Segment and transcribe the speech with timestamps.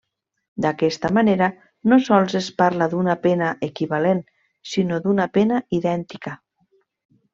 [0.63, 1.49] D'aquesta manera,
[1.91, 4.25] no sols es parla d'una pena equivalent,
[4.73, 6.35] sinó d'una pena idèntica.